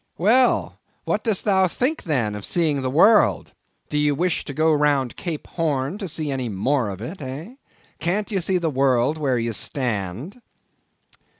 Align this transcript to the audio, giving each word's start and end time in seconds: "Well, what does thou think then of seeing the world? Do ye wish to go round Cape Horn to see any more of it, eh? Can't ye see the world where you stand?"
"Well, 0.17 0.79
what 1.03 1.23
does 1.23 1.43
thou 1.43 1.67
think 1.67 2.05
then 2.05 2.33
of 2.33 2.43
seeing 2.43 2.81
the 2.81 2.89
world? 2.89 3.53
Do 3.89 3.99
ye 3.99 4.11
wish 4.11 4.43
to 4.45 4.51
go 4.51 4.73
round 4.73 5.15
Cape 5.15 5.45
Horn 5.45 5.99
to 5.99 6.07
see 6.07 6.31
any 6.31 6.49
more 6.49 6.89
of 6.89 7.01
it, 7.01 7.21
eh? 7.21 7.57
Can't 7.99 8.31
ye 8.31 8.39
see 8.39 8.57
the 8.57 8.71
world 8.71 9.19
where 9.19 9.37
you 9.37 9.53
stand?" 9.53 10.41